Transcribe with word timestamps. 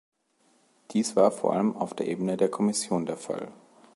Dies 0.93 1.15
war 1.15 1.29
vor 1.31 1.53
allem 1.53 1.77
auf 1.77 1.93
der 1.93 2.07
Ebene 2.07 2.35
der 2.35 2.49
Kommission 2.49 3.05
der 3.05 3.17
Fall. 3.17 3.49